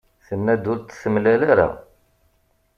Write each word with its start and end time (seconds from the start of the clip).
Tenna-d 0.27 0.65
ur 0.71 0.79
t-temlal 0.79 1.41
ara. 1.51 1.69